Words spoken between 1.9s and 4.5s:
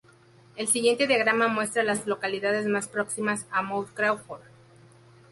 localidades más próximas a Mount Crawford.